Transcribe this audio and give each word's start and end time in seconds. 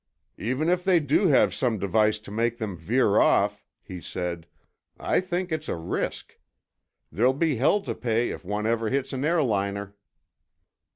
"Even 0.39 0.67
if 0.67 0.83
they 0.83 0.99
do 0.99 1.27
have 1.27 1.53
some 1.53 1.77
device 1.77 2.17
to 2.17 2.31
make 2.31 2.57
them 2.57 2.75
veer 2.75 3.19
off," 3.19 3.63
he 3.83 4.01
said, 4.01 4.47
"I 4.99 5.19
think 5.21 5.51
it's 5.51 5.69
a 5.69 5.75
risk. 5.75 6.39
There'll 7.11 7.33
be 7.33 7.57
hell 7.57 7.81
to 7.81 7.93
pay 7.93 8.31
if 8.31 8.43
one 8.43 8.65
ever 8.65 8.89
hits 8.89 9.13
an 9.13 9.23
airliner." 9.23 9.95